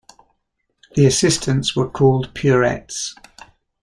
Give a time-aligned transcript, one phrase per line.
[0.95, 3.13] The assistants were called "Purettes".